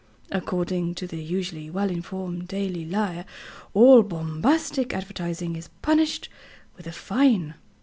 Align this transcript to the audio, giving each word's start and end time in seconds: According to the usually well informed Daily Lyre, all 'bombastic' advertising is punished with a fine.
According 0.31 0.95
to 0.95 1.05
the 1.05 1.21
usually 1.23 1.69
well 1.69 1.91
informed 1.91 2.47
Daily 2.47 2.85
Lyre, 2.85 3.23
all 3.75 4.01
'bombastic' 4.01 4.95
advertising 4.95 5.55
is 5.55 5.69
punished 5.83 6.27
with 6.75 6.87
a 6.87 6.91
fine. 6.91 7.53